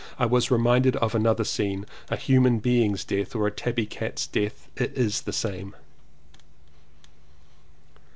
[0.17, 4.67] I was reminded of another scene.— A human being's death or a tabby cat's death,
[4.75, 5.75] it is the same.